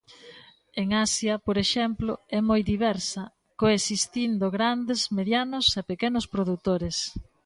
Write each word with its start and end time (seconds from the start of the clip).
En 0.81 0.87
Asia, 1.05 1.33
por 1.47 1.57
exemplo, 1.65 2.11
é 2.37 2.39
moi 2.49 2.61
diversa, 2.71 3.23
coexistindo 3.61 4.45
grandes, 4.57 4.99
medianos 5.17 5.65
e 5.79 5.81
pequenos 5.91 6.25
produtores. 6.33 6.95